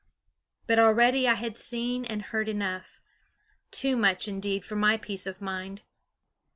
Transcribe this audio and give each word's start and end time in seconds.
But 0.65 0.79
already 0.79 1.27
I 1.27 1.35
had 1.35 1.59
seen 1.59 2.05
and 2.05 2.23
heard 2.23 2.49
enough; 2.49 2.99
too 3.69 3.95
much, 3.95 4.27
indeed, 4.27 4.65
for 4.65 4.75
my 4.75 4.97
peace 4.97 5.27
of 5.27 5.41
mind. 5.41 5.83